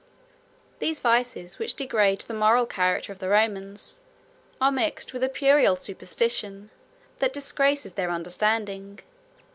These 0.79 0.99
vices, 0.99 1.59
which 1.59 1.75
degrade 1.75 2.21
the 2.21 2.33
moral 2.33 2.65
character 2.65 3.11
of 3.13 3.19
the 3.19 3.29
Romans, 3.29 3.99
are 4.59 4.71
mixed 4.71 5.13
with 5.13 5.23
a 5.23 5.29
puerile 5.29 5.75
superstition, 5.75 6.71
that 7.19 7.33
disgraces 7.33 7.93
their 7.93 8.09
understanding. 8.09 8.97